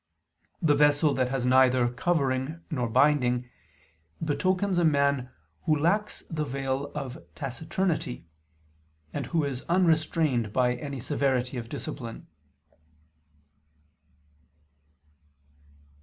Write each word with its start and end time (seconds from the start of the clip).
The 0.63 0.73
vessel 0.73 1.13
that 1.13 1.29
has 1.29 1.45
neither 1.45 1.87
cover 1.87 2.59
nor 2.71 2.89
binding, 2.89 3.47
betokens 4.25 4.79
a 4.79 4.83
man 4.83 5.29
who 5.65 5.77
lacks 5.77 6.23
the 6.27 6.43
veil 6.43 6.91
of 6.95 7.23
taciturnity, 7.35 8.25
and 9.13 9.27
who 9.27 9.43
is 9.43 9.61
unrestrained 9.69 10.51
by 10.51 10.73
any 10.73 10.99
severity 10.99 11.55
of 11.57 11.69
discipline. 11.69 12.25